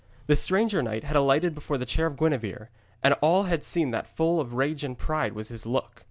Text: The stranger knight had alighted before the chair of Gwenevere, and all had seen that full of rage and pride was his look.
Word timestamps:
The 0.25 0.35
stranger 0.35 0.81
knight 0.81 1.03
had 1.03 1.15
alighted 1.15 1.53
before 1.53 1.77
the 1.77 1.85
chair 1.85 2.07
of 2.07 2.15
Gwenevere, 2.17 2.69
and 3.03 3.13
all 3.21 3.43
had 3.43 3.63
seen 3.63 3.91
that 3.91 4.07
full 4.07 4.39
of 4.41 4.55
rage 4.55 4.83
and 4.83 4.97
pride 4.97 5.33
was 5.33 5.49
his 5.49 5.67
look. 5.67 5.99